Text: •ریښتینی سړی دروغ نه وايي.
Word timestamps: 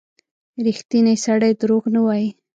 •ریښتینی 0.65 1.15
سړی 1.25 1.51
دروغ 1.61 1.83
نه 1.95 2.01
وايي. 2.05 2.29